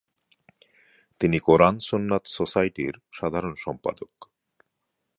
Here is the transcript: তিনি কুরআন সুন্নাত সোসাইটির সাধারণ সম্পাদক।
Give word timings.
তিনি 1.19 1.37
কুরআন 1.39 1.75
সুন্নাত 1.79 2.23
সোসাইটির 2.27 2.93
সাধারণ 3.11 3.53
সম্পাদক। 3.55 4.11